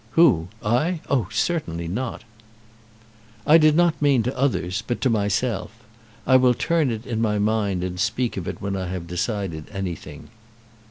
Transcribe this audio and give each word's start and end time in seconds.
"Who? 0.13 0.47
I? 0.63 0.99
Oh, 1.11 1.27
certainly 1.31 1.87
not." 1.87 2.23
"I 3.45 3.59
did 3.59 3.75
not 3.75 4.01
mean 4.01 4.23
to 4.23 4.35
others, 4.35 4.81
but 4.87 4.99
to 5.01 5.11
myself. 5.11 5.69
I 6.25 6.37
will 6.37 6.55
turn 6.55 6.89
it 6.89 7.05
in 7.05 7.21
my 7.21 7.37
mind 7.37 7.83
and 7.83 7.99
speak 7.99 8.35
of 8.35 8.47
it 8.47 8.59
when 8.59 8.75
I 8.75 8.87
have 8.87 9.05
decided 9.05 9.67
anything." 9.71 10.29